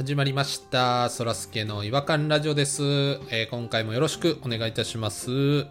[0.00, 1.10] 始まりました。
[1.10, 2.82] そらすけの違和感ラジオです、
[3.28, 5.30] えー今回もよろしくお願いいたします。
[5.30, 5.66] は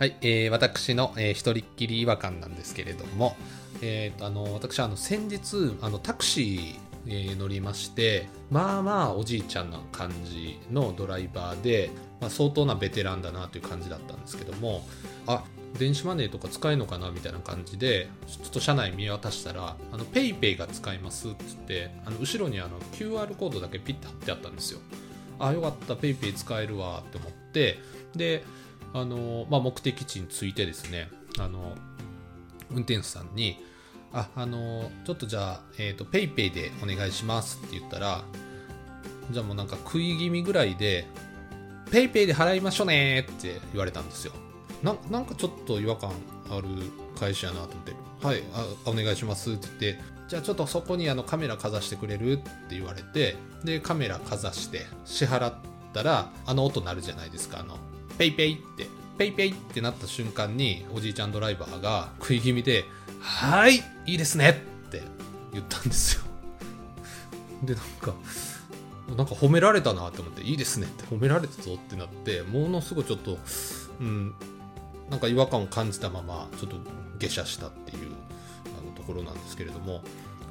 [0.00, 3.36] い、えー私の、えー一人っきり違和感なんですけれども、
[3.82, 6.74] えーとあの私あの先日あのタクシー、
[7.06, 14.80] えー乗りましてまあまあおじいちゃんな感じのドライバーで、まあ、相当なベテランだなという感じだったんですけども
[15.26, 15.44] あ
[15.78, 24.80] 電子マネーとか使えるのかなみたいな感じでちょっと車内見渡したら「あのペイペイが使えます」っつってあの後ろにあの QR コードだけピッて貼ってあったんですよ。
[25.38, 27.78] あよかったペイペイ使えるわって思って
[28.14, 28.44] で
[28.92, 31.74] あの、まあ、目的地に着いてですねあの
[32.70, 33.56] 運転手さんに
[34.12, 38.22] 「ああのちょっとじゃあ、えー、とペイペイでお願いします」って言ったら
[39.30, 41.06] じゃあもうなんか食い気味ぐらいで
[41.90, 44.32] 「ペイペイで払いましょうね」って言われたんですよ。
[44.82, 46.10] ななんかちょっと違和感
[46.50, 46.68] ある
[47.18, 47.92] 会社やなと思って
[48.26, 55.54] 「はいあお願いします」って言って「じゃあちょっとそこにあのカメラかざしてくれる?」って言われてでカメラかざして支払っ
[55.92, 57.60] たらあの音鳴るじゃないですか。
[57.60, 57.78] あの
[58.18, 62.84] 「ペイペイ」って「ペイペイ」ってなった瞬間におじいちゃんドライバーが食い気味で
[63.20, 65.02] 「はいいいですね」って
[65.52, 66.22] 言ったんですよ。
[67.62, 68.14] でなんか
[69.16, 73.38] なんか褒められたなって思って「いいですね」って褒められたぞってなってものすごいちょっと
[74.00, 74.34] うん
[75.10, 76.76] なんか違和感を感じたままちょっと
[77.18, 78.12] 下車したっていう
[78.78, 80.02] あのところなんですけれども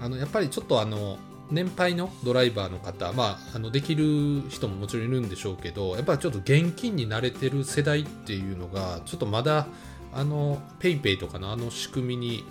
[0.01, 1.17] あのやっぱりちょっとあの
[1.51, 9.67] 年配のドライバーの方、まあ、あのできる人ももちろんいるんでしょうけどやっぱりちょっと現金に慣れてる世代っていうのがちょっとまだ
[10.13, 12.43] あの PayPay とかのあの仕組みに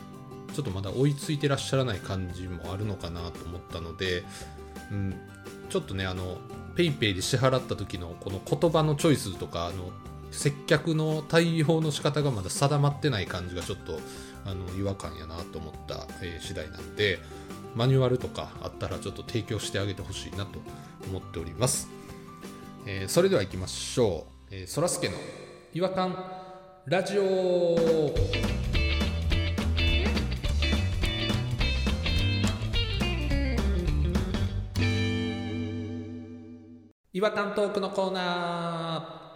[0.55, 4.25] ちょっとまだ追いついてらっしゃらない感じもあるのかなと思ったので、
[4.91, 5.15] うん、
[5.69, 6.39] ちょっとねあの
[6.77, 9.91] PayPay で支払った時のこの言葉のチョイスとかあの
[10.31, 13.99] 接客の対応の仕方がまだ定まってない感じがちょっと
[14.45, 17.19] あの違和感やなと思った、えー次第なんで
[17.75, 20.61] マニュアルとかあったらちょっと提供してあげてほしいなと
[21.09, 21.89] 思っております、
[22.87, 25.15] えーそれでは行きましょう、えー、そらすけの
[25.75, 26.17] 違和感
[26.87, 28.19] ラジオ。
[37.13, 39.28] 違和感トークのコーナー。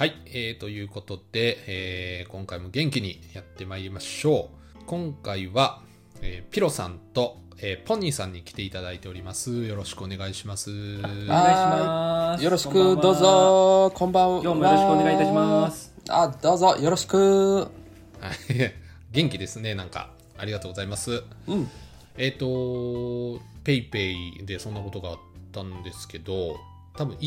[0.00, 4.84] はい、えー、ということで、えー今回も元気にやってまいりましょう。
[4.86, 5.82] 今回は、
[6.22, 9.66] えーピロさんと、えーポニーさんに来ていただいております。
[9.66, 10.70] よろしくお願いします。
[10.70, 12.44] お願いしはます。
[12.44, 13.14] よろしくどう。
[13.14, 13.92] ぞ。
[13.94, 14.42] こんばんは。
[14.42, 15.94] 今日もよろしくお願いいたします。
[16.08, 16.76] あどうぞ。
[16.80, 17.58] よろしく。
[17.58, 17.66] は
[18.54, 18.72] い
[19.12, 19.74] 元気ですね。
[19.74, 21.24] なんかありがとうございます。
[21.46, 21.70] うん。
[22.16, 25.18] えっ、とペイペイでそんなことがあっ
[25.52, 26.58] たんですけど
[26.96, 27.18] 多分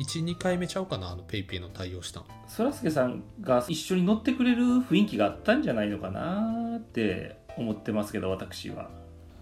[0.00, 8.90] 12回目ちゃうかなあのペイペイの対応したのそらすけさんが一緒に乗ってくれる雰囲気があったんじゃないのかなって思ってますけど、私は。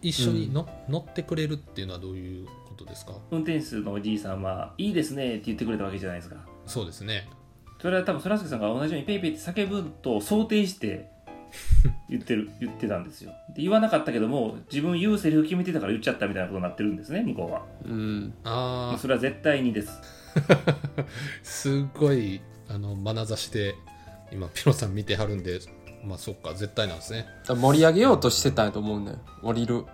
[0.02, 3.14] 一緒にの、乗ってくれるっていうのはどういうことですか？
[3.30, 6.36] 運転手のおじいさんは、いいですねって言ってくれたわけじゃないですか。
[6.66, 7.28] そうですね
[7.80, 11.08] それは多分そらすけさんが同じようにペイペイって叫ぶと想定して
[12.08, 13.32] 言ってる、 言ってたんですよ。
[13.54, 17.64] で言わなかったけども、自分言うセリフ決めてたから言っちゃったみたいなことになってるんですね、向こうは。
[17.84, 20.21] うんあそれは絶対にです。
[20.48, 21.04] あ
[21.42, 23.74] すごいあの眼差しで
[24.30, 25.60] 今ピロさん見てはるんで
[26.04, 27.26] まあそっか絶対なんですね。
[27.46, 29.04] 盛り上げようとしてたんやと思うん。
[29.04, 29.84] だよ降りる。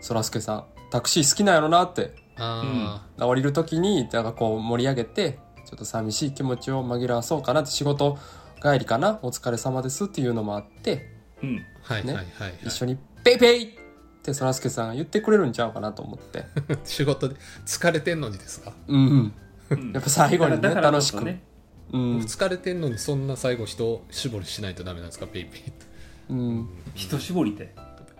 [0.00, 0.64] そらすけさん。
[0.90, 2.14] タクシー好きなんやろなって。
[2.36, 8.18] あ降りる時になんかこう盛り上げてちょっと寂しい気持ちを紛らわそうかなって仕事
[8.62, 9.18] 帰りかな。
[9.22, 11.10] お疲れ様ですっていうのもあって。
[11.42, 11.60] うん。
[11.86, 16.44] あ、はいねはいはい、はい、一緒に「ペイペイ!」ってそらすけさんが言ってくれるんちゃうかなと思って。
[16.84, 19.32] 仕事で疲れてんのにですか、うんうんうん
[19.92, 21.42] やっぱ最後にね楽しくそね。
[21.92, 22.16] うん。
[22.20, 25.26] 疲れてんのにそんな最後一絞りしないとダメなんですか？
[25.26, 25.72] ペイペイって
[26.30, 26.68] うん。
[26.94, 27.74] 一絞りって？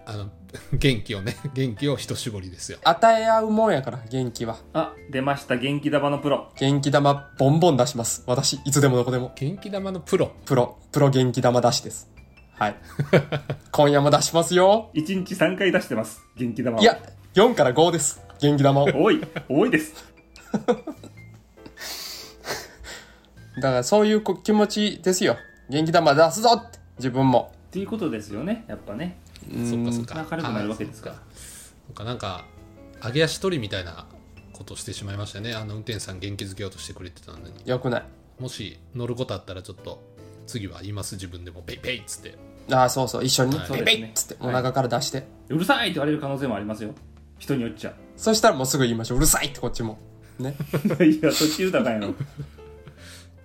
[0.04, 0.30] あの
[0.72, 1.36] 元気をね。
[1.54, 2.78] 元気を一絞りですよ。
[2.82, 4.56] 与え合うもんやから元気は。
[4.72, 5.56] あ、出ました。
[5.56, 6.50] 元気玉のプロ。
[6.58, 8.24] 元気玉ボンボン出します。
[8.26, 9.32] 私いつでもどこでも。
[9.36, 10.32] 元気玉のプロ？
[10.44, 10.78] プロ。
[10.90, 12.10] プロ元気玉出しです。
[12.58, 12.76] はい。
[13.70, 14.90] 今夜も出しますよ。
[14.94, 16.20] 1日3回出してます。
[16.36, 16.80] 元気玉を。
[16.82, 16.98] いや
[17.34, 18.20] 4から5です。
[18.40, 18.84] 元気玉を。
[18.92, 19.20] 多い。
[19.48, 19.94] 多いです。
[23.56, 25.36] らそういうこ気持ちですよ。
[25.68, 27.52] 元気玉出すぞって自分も。
[27.68, 28.64] っていうことですよね。
[28.68, 29.18] やっぱね。
[29.68, 30.26] そっかそっか。
[30.30, 31.10] 明るくなるわけですか。
[31.10, 32.04] らあそっか。
[32.04, 32.44] なんか
[33.02, 34.06] 揚げ足取りみたいな
[34.52, 35.54] ことしてしまいましたね。
[35.54, 37.52] あの運転手さん元気づけようとしてくれてたのに。
[37.64, 38.02] よくない。
[38.38, 40.02] もし乗ることあったらちょっと
[40.46, 41.14] 次は言います。
[41.16, 42.36] 自分でもペイペイっつって。
[42.70, 43.24] ああそうそう。
[43.24, 43.58] 一緒に。
[43.58, 43.68] はい。
[43.70, 44.36] ペイペイっつって。
[44.40, 46.94] お腹から出して、うるさいって言われる可能性もありますよ。
[47.38, 47.94] 人によっちゃ。
[48.16, 49.18] そしたらもうすぐ言いましょう。
[49.18, 49.98] うるさいってこっちも。
[50.38, 50.54] ね。
[51.00, 52.14] いや、そっち言うたかんやろ。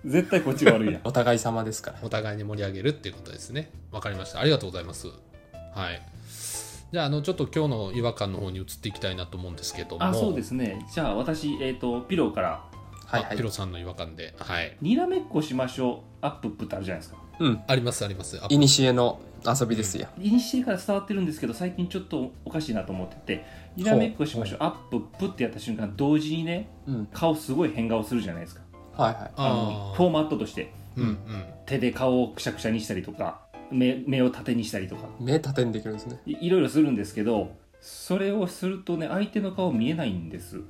[0.04, 1.00] 絶対こっちが悪いやん。
[1.04, 3.70] お互い様ですからお互いに盛り上げるっていうことですね。
[3.90, 4.40] わかりました。
[4.40, 5.08] ありがとうございます。
[5.74, 6.02] はい。
[6.92, 10.04] じゃああのちょっと今日の違和感の方に移っていきたいなと思うんですけども。
[10.04, 10.86] あそうですね。
[10.92, 12.48] じゃあ私、えー、とピローから。
[13.06, 14.34] はいはいあピロさんの違和感で。
[14.38, 16.26] はい「にらめっこしましょう。
[16.26, 17.18] アップップ」ってあるじゃないですか。
[17.40, 18.38] うんありますあります。
[18.42, 23.44] あいにしえの遊びですよ、イニシエから伝わってるんですけど最近ちょっとおかしいなと思ってて
[23.76, 24.58] 「にらめっこしましょう。
[24.60, 27.06] アップップ」ってやった瞬間同時にねうん。
[27.12, 28.62] 顔すごい変顔するじゃないですか
[29.02, 29.30] はいはい。
[29.36, 30.72] あのフォーマットとして。
[30.96, 31.18] うんうん。
[31.64, 33.40] 手で顔をくしゃくしゃにしたりとか
[33.70, 35.08] 目目を縦にしたりとか。
[35.20, 36.20] 目縦にできるんですね。
[36.26, 40.60] いいろいろするんですけどそれをするとね相手の顔見えないんです、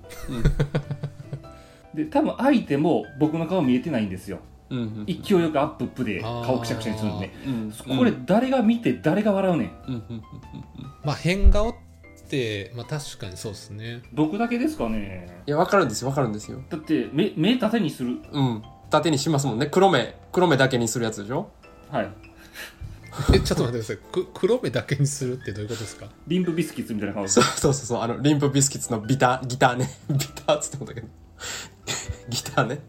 [1.95, 4.41] で多分相手も僕の顔見えてないんですよ。
[4.71, 7.31] うんうん勢いよくアップップで顔くしゃくしゃにするんで。
[7.47, 9.71] うんこれ誰が見て誰が笑うねん。
[9.89, 10.23] うんうんうん
[11.05, 11.75] まあ変顔っ
[12.29, 14.03] てまあ確かにそうですね。
[14.13, 15.43] 僕だけですかね。
[15.47, 16.61] いや分かるんですよ分かるんですよ。
[16.69, 18.19] だって目目縦にする。
[18.33, 18.63] うん。
[18.91, 19.67] 縦にしますもんね。
[19.67, 20.15] 黒目。
[20.33, 21.51] 黒目だけにするやつでしょ？
[21.91, 22.09] はい。
[23.35, 23.97] えちょっと待ってください。
[24.13, 26.07] く黒目だけにするってどういうことですか？
[26.27, 28.01] リンプビスキッツみたいな顔そうそうそうそう。
[28.01, 29.91] あのリンプビスキッツのビタギターね。
[30.11, 31.09] ビターっつってもだけど。
[32.29, 32.81] ギターね。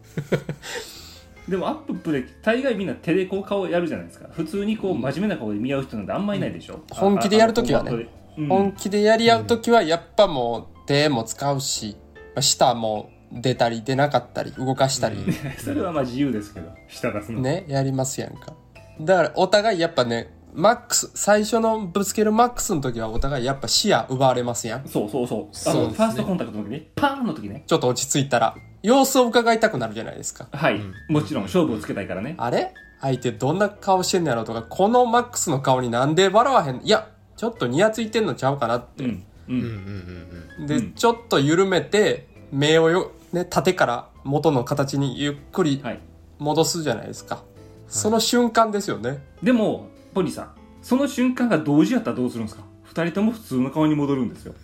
[1.48, 4.28] でもアップップで大概みんな手でこう顔やるじゃないですか。
[4.30, 8.06] 普通にこう真面目な顔で見合う人なんてあんまいないでしょ、本気でやるときはね
[8.48, 11.96] 本気でやり合う時はやっぱもう手も使うし
[12.34, 15.16] まあ舌も出たり出なかったり動かしたり。
[15.58, 17.40] それはまあ自由ですけど舌出すの。
[17.40, 18.54] ねやりますやんか。
[19.00, 24.88] だからお互いやっぱねマックス最初のぶつけるマックスの時はお互いやっぱ視野奪われますやん。
[24.88, 25.48] そうそうそう。
[25.52, 25.82] あそうですね。
[25.84, 26.88] のファーストコンタクトの時ね。
[26.96, 27.62] パーンの時ね。
[27.66, 30.48] ちょっと落ち着いたら様子を伺いたくなるじゃないですか。
[30.50, 30.94] はい、うん。
[31.08, 32.34] もちろん勝負をつけたいからね。
[32.36, 32.74] あれ？
[33.00, 36.80] 相手どんな顔してんのやろとかこのマックスの顔になんで笑わへん？
[36.84, 37.08] いや
[37.40, 39.24] ちょっとニヤついてんのちゃうかなって、うん。
[39.48, 40.66] ううん。
[40.66, 40.92] で、うん。
[40.92, 46.00] ちょっと緩めて目をよ、ね、縦から元の形にゆっくりはい。
[46.38, 47.42] 戻すじゃないですか、
[47.88, 49.24] その瞬間ですよね。
[49.42, 50.50] でもポニーさん
[50.82, 52.62] その瞬間が同時やったらどうするんですか？
[52.82, 54.54] 二人とも普通の顔に戻るんですよ。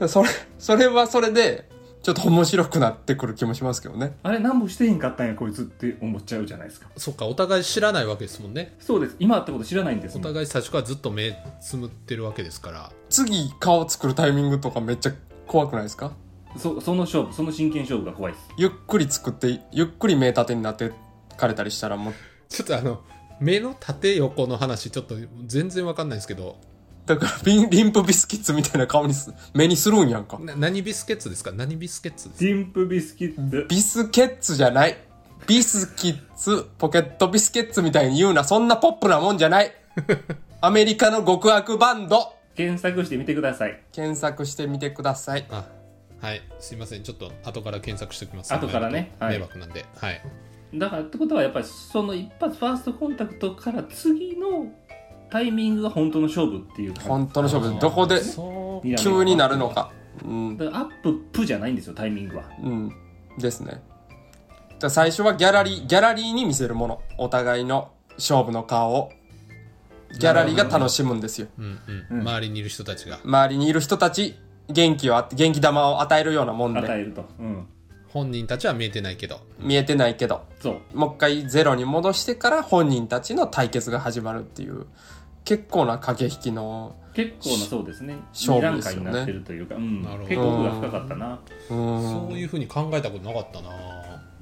[0.00, 0.28] で それ
[0.58, 1.68] それはそれで
[2.04, 4.14] ちょっと面白くなってくる気もしますけどね。
[4.22, 6.88] あれ何もしてへんかったんやこいつって思っちゃうじゃないですか。
[6.98, 8.76] そっかお互い知らないわけですもんね。
[8.78, 10.28] そうです今あったこと知らないんですおもん。
[10.28, 12.92] 互い最初からずっと目つむってるわけですから。
[13.08, 15.12] 次顔作るタイミングとかめっちゃ
[15.46, 16.12] 怖くないですか？
[16.58, 18.44] そその勝負その真剣勝負が怖いです。
[18.58, 20.92] ゆっくり作ってゆっくり目縦になって
[21.38, 22.14] かれたりしたらもう。
[22.50, 23.02] ちょっとあの
[23.40, 25.16] 目の縦横の話ちょっと
[25.46, 26.58] 全然わかんないですけど
[27.06, 30.38] だからリンリンプビスキッツみたいな顔にす目にするんやんか。
[30.38, 31.52] な何ビスケッツですか？
[31.52, 32.44] 何ビスケッツですか？
[32.46, 33.66] ディンプビスキッツ。
[33.68, 34.96] ビスケッツじゃない。
[35.46, 38.44] ビスキッツポケットビスケッツみたいに言うな。
[38.44, 39.72] そんなポップなもんじゃない。
[40.62, 42.32] アメリカの極悪バンド。
[42.54, 43.82] 検索してみてください。
[43.92, 45.46] 検索してみてください。
[45.50, 45.68] あ
[46.22, 46.40] はい。
[46.58, 47.02] すいません。
[47.02, 48.54] ちょっと後から検索しておきます。
[48.54, 49.14] 後からね。
[49.18, 49.36] はい。
[49.36, 49.84] 迷惑なんで。
[49.96, 50.22] はい。
[50.74, 54.72] だからってことはやっぱりその一発ファーストコンタクトから次の
[55.34, 57.80] タイミングが本当の勝負っていう感本当の勝負。
[57.80, 59.90] どこでそうじ急になるのか。
[60.24, 62.44] うんだからアッププじゃないんですよタイミングは。
[62.62, 62.92] うん。
[63.36, 63.72] ですね。
[63.72, 63.82] だか
[64.82, 67.02] ら最初はギャラリーギャラリーに見せるもの。
[67.18, 69.10] お互いの勝負の顔を。
[70.20, 71.48] ギャラリーが楽しむんですよ。
[71.58, 72.18] うんうん。
[72.18, 72.20] うん。
[72.20, 73.18] 周りにいる人たちが。
[73.24, 74.38] 周りにいる人たち
[74.68, 76.78] 元気をあ元気玉を与えるようなもんで。
[76.78, 77.24] 与えると。
[77.40, 77.66] うん。
[78.06, 79.40] 本人たちは見えてないけど。
[79.58, 80.44] 見えてないけど。
[80.60, 80.96] そう。
[80.96, 84.86] もう一回ゼロに戻してから本人たちの対決が始まるっていう
[85.44, 88.16] 結構な駆け引きの結構なそうですね。
[88.32, 89.04] 勝負ですよね。
[89.04, 90.02] 階になってるというか、うん。
[90.02, 90.28] なるほど。
[90.28, 91.38] 結構奥が深かったな。
[91.68, 93.70] そういうふうに考えたことなかったな。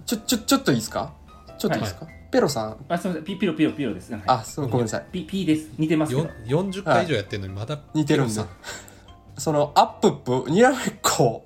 [0.07, 1.13] ちょちょちょっといいですか？
[1.59, 2.77] ちょっといいですか、ペロさん。
[2.89, 3.25] あすみません。
[3.25, 5.07] ピピロピロピロです、はい、あそうごめんなさい。
[5.13, 5.71] ピピです。
[5.79, 8.43] 似てますけよど40回以上やってるのにまだ似てるんだ。
[8.45, 8.55] ピロ
[9.39, 11.45] そのアップップにらめっこ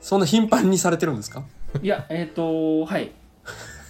[0.00, 1.44] そんな頻繁にされてるんですか？
[1.82, 3.10] いやえっ、とはい。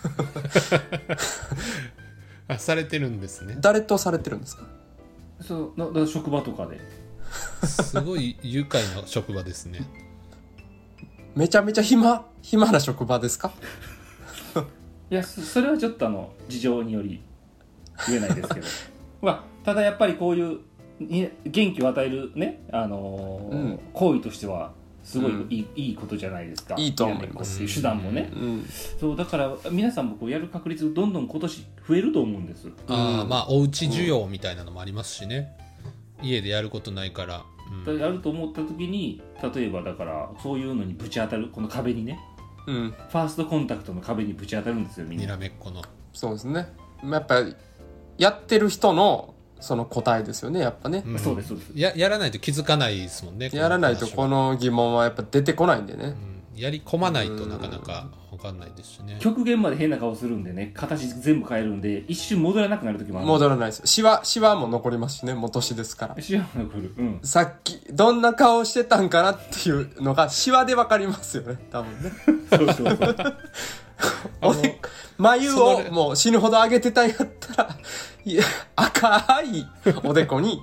[2.49, 3.57] あされてるんですね。
[3.61, 4.65] 誰とされてるんですか？
[5.43, 6.81] そうなな職場とかで。
[7.67, 9.81] すごい愉快な職場ですね。
[11.35, 13.53] めちゃめちゃ暇暇な職場ですか？
[15.11, 17.21] いやそそれはちょっとあの事情により
[18.09, 18.67] 言えないですけど。
[19.23, 20.59] まあただやっぱりこういう
[21.01, 23.81] に元気を与えるね、あのーうん。
[23.93, 24.73] 行為としては
[25.03, 25.53] すごいうん。
[25.53, 26.75] いい,、いいことじゃないですか。
[26.79, 27.73] いいと思います。
[27.75, 28.65] 手段もね、うん。
[29.01, 32.69] そうだから皆さんもこうやる確率どんどん今年増えると思うんです。
[32.89, 33.29] ああうん。
[33.29, 35.57] まあおうち需要みたいなのもありますしね。
[36.23, 37.45] 家でやることないから、
[37.87, 37.99] うん。
[37.99, 39.23] やると思った時に
[39.55, 42.21] 例えばだからそういうのにぶち当たるこの壁にね。
[42.67, 42.91] うん。
[42.91, 45.83] ファーストコンタクトの壁にぶち当たるんですよみんにならめっこの。
[46.13, 46.69] そうですね。
[47.05, 47.57] やっぱり
[48.19, 51.19] やってる人のその答えですよねやっぱね、うん。
[51.19, 51.73] そうですそうです。
[51.75, 56.15] ややらないと気づかないですもんねやらないとこの疑問はやっぱ出てこないんでね、
[56.55, 57.93] やり込まないとなかなか。
[57.93, 58.11] わ
[58.43, 59.19] かんないですしね。
[59.21, 63.83] 極限まで変な顔するんでね形全部変えるんで一瞬戻らなくなる時もある戻らないです。
[63.87, 66.21] シワ、シワも残りますしね、元年ですから。
[66.21, 72.13] シワも残るうんさっき、どんな顔してたんかなっていうのが、シワでわかりますよね、多分ね。
[72.51, 73.17] そうそうそう
[75.19, 77.77] 眉をもう死ぬほど上げてたんやったら、
[78.25, 78.43] いや、
[78.75, 79.67] 赤い
[80.03, 80.61] おでこに、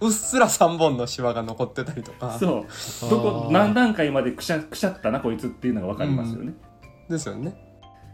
[0.00, 2.36] うっすら3本のシワが残ってたりとか。
[2.38, 2.66] そ
[3.06, 6.54] うどこ何段階までくしゃくしゃったなこいつっていうのが分かりますよね、
[7.08, 7.66] ですよね。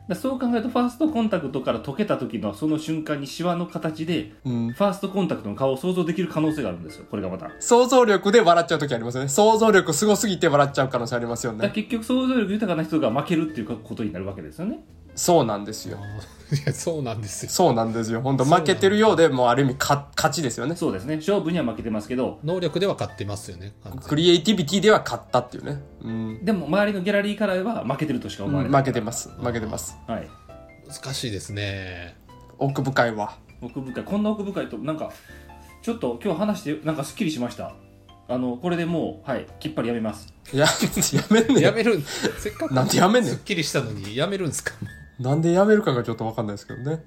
[0.09, 4.73] だそう考えるとファーストコンタクトから溶けた時のその瞬間にシワの形でうん。
[4.73, 9.29] ファーストコンタクトの顔を想像できる可能性があるんですよこれがまた想像力で笑っちゃう時ありますよね。
[9.29, 11.71] 想像力すごすぎて笑っちゃう可能性ありますよらね。
[11.73, 14.81] 結局想像力豊かな人が負けるっていうことになるわけですよね
[15.15, 15.99] そうなんですよ。
[16.53, 17.51] いやそうなんですよ。
[17.51, 18.21] そうなんですよ。
[18.21, 20.77] 本当負けてるようで、もうある意味か勝ちですよね。
[20.77, 23.73] そうですね勝負には負けてますけど能力では勝ってますよね。
[23.85, 25.81] 完全にクリエイティビティでは勝ったっていうね。
[26.03, 26.45] うん。
[26.45, 29.31] でも周りのギャラリーからは負けてるとしか思われない、負けてます。
[29.31, 29.97] 負けてます。
[30.07, 30.29] はい
[30.89, 32.17] 難しいですね。
[32.59, 33.37] 奥深いわ。
[33.63, 35.11] 奥深いこんな奥深いとなんか
[35.83, 37.75] ちょっと今日話してなんかすっきりしました
[38.29, 41.65] あのこれでもうはいきっぱりやめますいや、やめんねん。
[41.65, 44.75] やめるん、せっかくなんでやめんねんすっきりしたのにやめるんですか？
[45.23, 47.05] なんでやめるかがちょっとわかんないですけどね。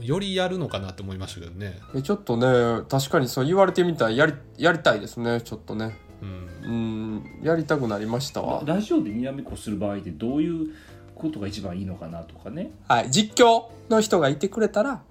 [0.00, 1.78] よりやるのかなって思いましたけどね。
[1.94, 5.96] えちょっとね、確かにそう言われてみたらやり、やりたいですね、ちょっとね。
[6.22, 6.48] うん。
[6.64, 8.62] うん、やりたくなりましたわ。
[8.64, 10.74] ラジオでにらめっこする場合ってどういう
[11.14, 13.10] ことが一番いいのかなとかねはい。
[13.10, 15.02] 実況の人がいてくれたら、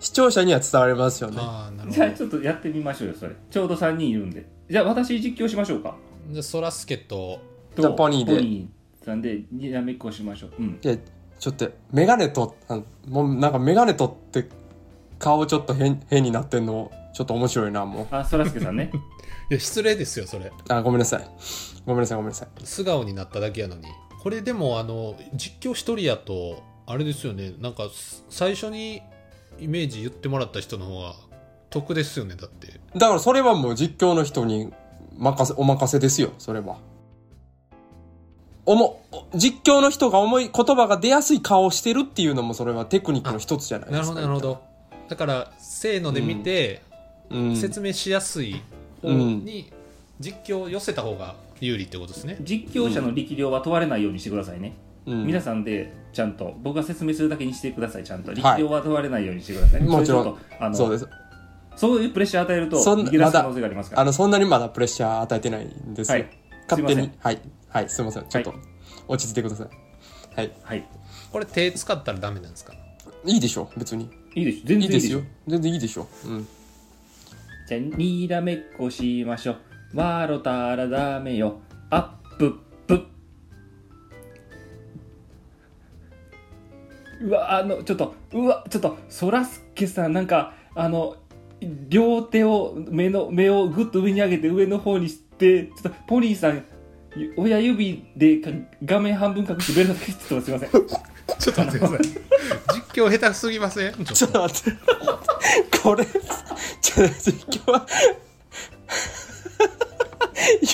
[0.00, 1.38] 視聴者には伝わりますよね。
[1.40, 2.16] ああ、なるほじゃあど。
[2.16, 5.96] ちょっとやってみましょうよそれちょうど3人いるんでじゃあ私実況しましょうか
[6.28, 7.40] で、ソラスケと、
[7.76, 10.80] じゃあポニーでポニーさんでにらめっこしましょううん
[11.44, 12.56] ちょっと、メガネと、
[13.06, 14.48] もうなんかメガネ取って、
[15.18, 18.06] 顔ちょっと変、変になってんの、ちょっと面白いな、もう。
[18.12, 18.90] あそらすけさんね
[19.52, 20.50] いや、失礼ですよ、それ。
[20.70, 21.28] あ、ごめんなさい。
[21.84, 22.48] ごめんなさい、ごめんなさい。
[22.64, 23.82] 素顔になっただけやのに。
[24.22, 27.90] これでも、あの、実況一人やと、あれですよね、なんか、
[28.30, 29.02] 最初に
[29.60, 31.14] イメージ言ってもらった人の方が
[31.68, 32.80] 得ですよね、だって。
[32.94, 34.72] だからそれはもう実況の人に
[35.18, 36.78] 任せ、お任せですよ、それは。
[38.66, 39.02] おも、
[39.34, 44.14] 実況の人が思い、言葉が出やすい顔をしてるっていうのもそれはテクニックの一つじゃないですか。
[44.14, 44.62] なるほど、なるほど。
[45.08, 46.82] だから、せーので見て、
[47.30, 47.56] うん。
[47.56, 48.60] 説明しやすい
[49.02, 49.72] 方に
[50.20, 52.36] 実況を寄せた方が有利ってことですね。
[52.40, 61.08] 実況者の力量は問われないようにしてくださいね、うん皆さんでちゃんと僕が説明するだけにしてくださいちゃんとい力量は問われないようにしてください、もちろんあのそうです。
[61.76, 66.18] そういうプレッシャー与えるとそん逃げ出すまだ可能性がありますからあの、そんなにまだプレッシャー与えてないんですよ。
[66.18, 67.10] はい勝手に。
[67.18, 67.38] はい。
[67.74, 68.26] はい、すいません。
[68.28, 68.54] ちょっと、
[69.08, 69.68] 落ち着いてください。
[70.36, 70.52] はい。
[70.62, 70.88] はい
[71.32, 72.72] これ手使ったらダメなんですか？
[73.24, 74.08] いいでしょ、別に。
[74.36, 75.32] いいです全然いいですすよいいでよ。
[75.48, 76.06] 全然いいでしょ。
[76.24, 76.48] うん。
[77.66, 79.56] じゃあにらめっこしましょう
[79.94, 81.58] 笑ったらダメよ
[81.90, 82.52] アップッ
[82.86, 83.06] プ
[87.22, 91.16] うわあのちょっとうわちょっとそらすけさんなんかあの
[91.88, 96.62] 両手を目の目をぐっと上に上げて上の方にしてちょっとポニーさん
[97.36, 98.50] 親指でか
[98.84, 100.80] 画面半分隠してベルトだけちょっとすいませんちょ
[101.52, 101.98] っと待ってください。
[102.74, 103.94] 実況下手すぎません？
[104.04, 104.78] ちちょっと待って。
[105.82, 107.86] これ、ちょ実況は、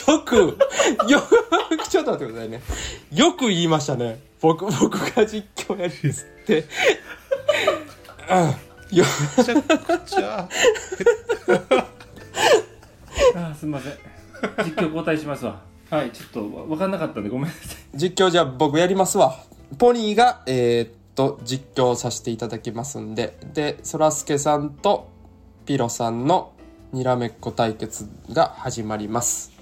[0.09, 0.57] よく、
[1.09, 2.63] よく、ちょっと待ってくださいね。
[3.13, 4.21] よく言いましたね。
[4.41, 6.65] 僕、僕が実況やるんですって。
[8.31, 8.39] うん。
[8.97, 9.05] よ、
[9.39, 9.63] めちゃく
[10.07, 10.49] ちゃ。
[13.35, 13.93] あーすみません
[14.65, 19.45] 実況交代しますわはいちょっと分かんなかったんでごめんなさい実況じゃあ僕やりますわ。
[19.77, 23.39] ポニーが、えーっと、実況させていただきますんで。
[23.53, 25.09] で、そらすけさんと
[25.67, 26.53] ピロさんの
[26.93, 29.53] にらめっこ対決が始まります。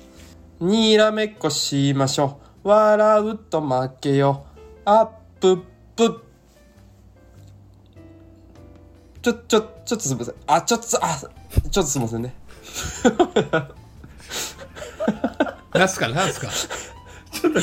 [0.61, 2.68] にらめっこしましょう。
[2.68, 4.47] 笑うと負けよ。
[4.85, 5.08] アッ
[5.40, 5.62] プッ
[5.97, 6.25] プ。
[9.23, 10.35] ちょ、ちょ、ちょっとすみません。
[10.47, 11.30] あ、ちょっと、あ、ちょっ
[11.73, 12.35] とすみませんね。
[15.75, 16.48] なんすかなんすか？
[17.30, 17.60] ちょっと、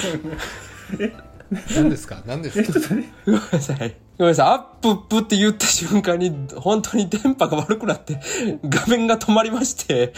[1.75, 2.21] 何ですか？
[2.25, 2.95] 何ですか
[3.25, 3.95] ごめんなさい。
[4.17, 4.47] ごめんなさい。
[4.47, 8.19] アップップって言った瞬間に、本当に電波が悪くなって、
[8.63, 10.13] 画面が止まりまして、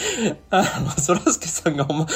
[0.49, 2.07] あの、そらすけさんがほんま、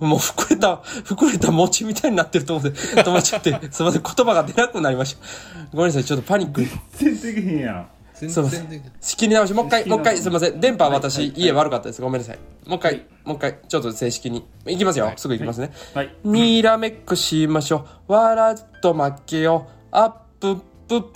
[0.00, 5.26] もう膨れた、膨れた餅みたいになってると思って、止まっちゃって、すいません、言葉が出なくなりました。
[5.72, 6.64] ごめんなさい、ちょっとパニック。
[6.92, 10.60] 全然できへんやん全すいません然で仕切り直し、もう一回、もう一回、すいません。
[10.60, 12.00] 電波ははい私、はい家悪かったです。
[12.00, 12.38] ごめんなさい。
[12.66, 14.46] もう一回、はいもう一回、ちょっと正式に。
[14.66, 15.06] いきますよ。
[15.06, 15.72] はいすぐいきますね。
[15.94, 18.12] はいにらめっこしましょう。
[18.12, 19.68] 笑っと負けよ。
[19.90, 21.12] アップップ。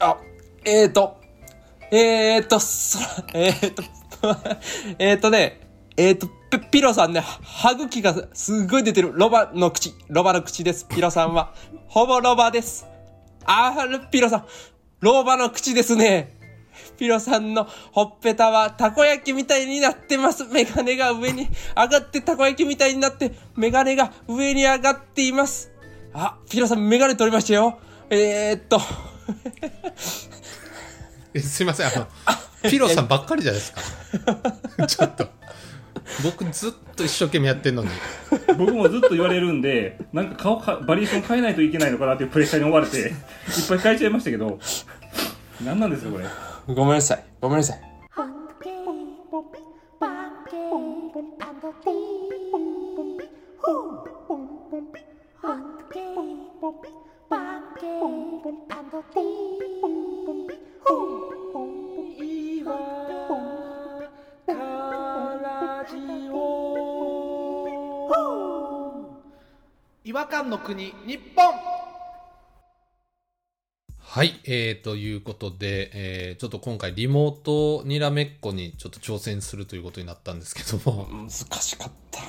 [0.00, 0.16] あ、
[0.64, 1.20] えーと。
[1.90, 3.82] えーと、そら、えーと、
[4.98, 5.60] えーとね、
[5.96, 9.12] えっ、と、ピピロさんね、歯茎がすっごい出てる。
[9.14, 9.94] ロバの口。
[10.08, 10.86] ロバの口です。
[10.88, 11.54] ピロさんは。
[11.86, 12.86] ほぼロバです。
[13.44, 14.46] あー、ピロさん。
[15.04, 16.34] ロバの口ですね。
[16.96, 20.46] ピロさんのほっぺたはたこ焼きみたいになってます。
[20.46, 21.46] メガネが上に
[21.76, 25.70] 上がってたこ焼きみたいになって、メガネが上に上がっています。
[26.14, 27.78] あ、ピロさんメガネ取りましたよ。
[28.08, 28.80] えー、っと、
[31.34, 32.06] えすいませんあの
[32.70, 33.82] ピロさんばっかりじゃないですか
[34.88, 35.28] ちょっと
[36.22, 37.88] 僕ずっと一生懸命やってんのに
[38.58, 43.12] 僕もずっと言われるんでなんか顔かバリエーション変えないといけないのかなっていうプレッシャーに追われていっ
[43.68, 44.58] ぱい変えちゃいましたけど
[45.64, 46.24] 何なんですかこれ
[46.74, 47.24] ごめんなさい。
[47.40, 47.80] ごめんなさい。
[70.24, 71.52] 違和感の国日本。
[73.98, 81.06] はい、えー、ということで、えーちょっと今回リモートにらめっこにちょっと挑戦するということになったんですけども。
[81.10, 82.22] 難しかった。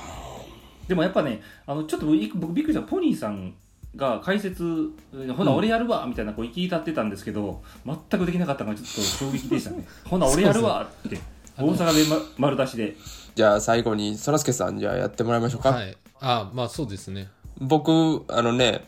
[0.89, 3.53] でもやっぱねあのちょっと僕僕びっくりしたポニーさん
[3.95, 4.91] が解説
[5.37, 9.87] ほな俺やるわみたいなこう言い立ってたんですけど全くできなかったのがちょっと衝撃でしたね。
[10.03, 11.17] ほな俺やるわって
[11.57, 12.97] 大阪で、ま、丸出しで。
[13.35, 15.71] じゃあ最後に、そらすけさんじゃあやってもらいましょうか。
[15.71, 15.97] はい。
[16.19, 18.85] あまあそうですね僕、あのね、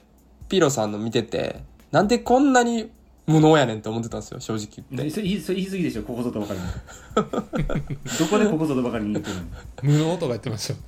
[0.50, 2.90] ピロさんの見てて、なんでこんなに
[3.28, 5.10] 無能やねんって思ってたんですよ、正直言って。
[5.10, 6.66] それ言いそれ言い過ぎでしょここぞとばかりに
[8.20, 9.44] どこでここぞとばかりに言ってるの？
[9.84, 10.86] 無能とか言ってましたよね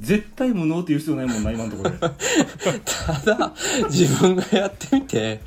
[0.00, 1.98] 絶対無能って言う必要ないもんな今のところで
[2.84, 3.52] ただ、
[3.90, 5.40] 自分がやってみて、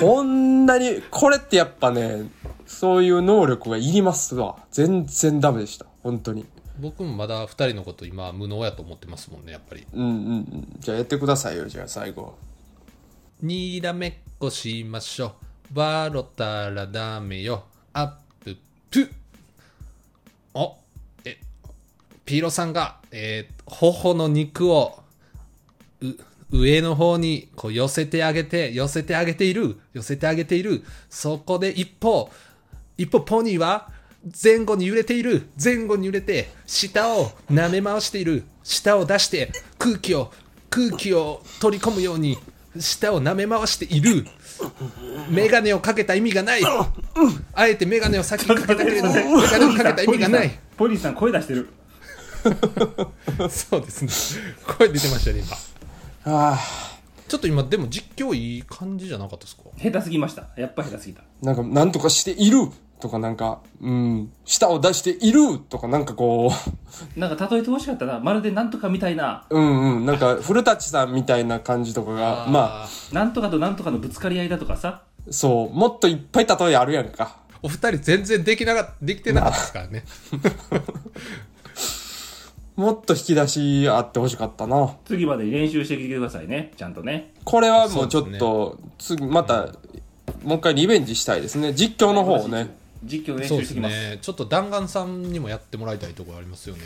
[0.00, 2.30] こんなに、これってやっぱね、
[2.66, 4.56] そういう能力がいりますわ。
[4.70, 5.84] 全然ダメでした。
[6.02, 6.46] 本当に。
[6.78, 9.86] 僕もまだ2人のこと今無能やと思ってますもんねやっぱり。
[9.92, 10.76] うんうんうん。
[10.80, 12.36] じゃあやってくださいよ、じゃあ最後。
[13.42, 15.78] にらめっこしましょう。
[15.78, 17.64] 笑ったらダメよ。
[17.92, 18.12] アッ
[18.44, 18.56] プ。
[18.90, 19.10] プ。
[20.54, 20.76] お
[21.24, 21.38] え
[22.24, 25.00] ピーロさんがえー頬の肉を
[26.00, 26.06] う
[26.50, 30.84] 上の方にこう寄せてあげて寄せてあげている寄せてあげている。
[31.08, 32.30] そこで一方
[32.96, 33.90] 一方ポニーは
[34.42, 35.48] 前後に揺れている。
[35.62, 38.44] 前後に揺れて下を舐め回している。
[38.62, 40.32] 下を出して空気を
[40.70, 42.38] 空気を取り込むように
[42.80, 44.26] 下を舐め回している。
[45.30, 46.62] メガネをかけた意味がない。
[47.52, 50.58] あえてメガネを先にかけたけれどメガネをかけた意味がない。
[50.76, 51.68] ポニーさん声出してる。
[53.50, 54.10] そうですね。
[54.78, 55.56] 声出てましたね今。
[56.26, 56.58] ああ、
[57.28, 59.62] ちょっと今でも実況いい感じじゃなかったですか？
[59.78, 60.48] 下手すぎました。
[60.56, 61.22] やっぱ下手すぎた。
[61.42, 62.68] なんか、なんとかしている
[63.04, 66.50] とかなんか、うん、舌を出しているとかなんかこ
[67.18, 68.18] なんか例えてほしかったな。
[68.18, 69.44] まるでなんとかみたいな。
[69.50, 75.02] う、うんうん、なんか古舘さんみたいな感じとかが、まあ、なんとかとなんとかのぶつかり合いだとかさ。
[75.30, 77.36] そう、もっといっぱい例えあるやんか。
[77.60, 80.04] お二人全然できなかできてなかったですからね。
[82.76, 84.96] もっと引き出しあってほしかったな。
[85.04, 86.72] 次まで練習してきてくださいね。
[86.74, 87.34] ちゃんとね。
[87.44, 89.74] これはもうちょっと、次、また、
[90.42, 91.74] もう一回リベンジしたいですね。
[91.74, 92.74] 実況の方をね。
[93.04, 96.82] 実況練そうです習してきますねちょっと弾丸さんにもやってもらいたいところありますよね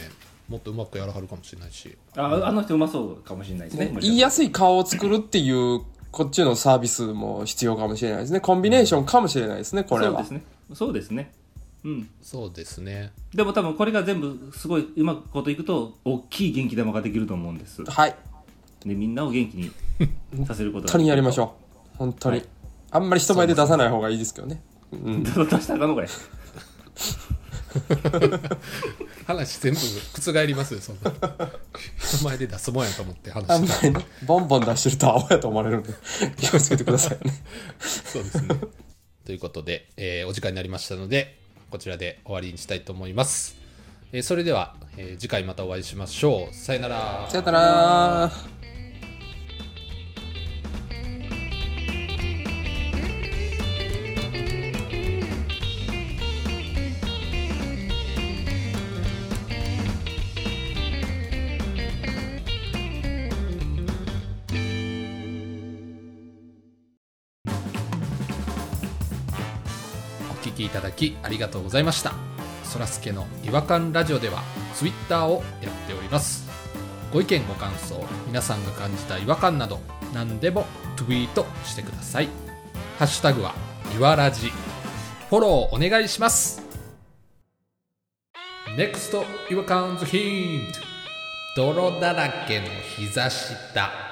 [0.49, 8.41] もっとうまくやらはるかもしれないしああの人うまそうかもしれないですねね言いやすい顔を作るっていう、こっちのサービスも必要かもしれないですね。
[8.41, 10.31] コンビネーションかもしれないですね、これはそうです。
[10.33, 10.43] ね
[10.75, 11.33] そうですね
[11.85, 18.17] うんそうですねでも多分これが全部すごいうまくこといくと大きい元気玉ができると思うんですはい。
[18.85, 19.71] でみんなを元気に
[20.47, 21.55] させることが本当にやりましょ
[21.95, 21.99] う。
[21.99, 22.39] 本当に。
[22.39, 22.49] はい
[22.91, 24.63] あんまり人前で出さない方がいいですけどね。
[24.93, 25.23] うん。
[25.23, 26.09] う出したらあかんのかい。
[29.27, 31.13] 話全部覆りますよそんな。
[31.99, 35.93] 人前で出すもんやと思って話あんしてまりね、ボンボン出してると青やと思われるんで、
[36.39, 37.33] 気をつけてくださいね。
[37.79, 38.57] そうですね。
[39.27, 41.39] ということで、えーお時間になりましたので
[41.71, 43.57] こちらで終わりにしたいと思います、
[44.13, 46.55] えーそれでは、えー次回またお会いしましょう。
[46.55, 47.27] さよなら。
[47.29, 48.58] さよなら。
[70.59, 72.13] きいただきありがとうございました。
[72.65, 74.43] そらすけの違和感ラジオでは
[74.75, 76.49] ツイッターをやっております。
[77.13, 79.81] ご意見ご感想皆さんが感じた違和感など
[80.13, 80.67] 何でも
[80.97, 82.29] ツイートしてください。
[82.99, 83.55] ハッシュタグは
[83.97, 84.53] いわらじ
[85.31, 86.63] フォローお願いします。
[88.77, 90.81] NEXT 違和感ズヒント。
[91.57, 92.67] 泥だらけの
[92.97, 94.08] 膝下。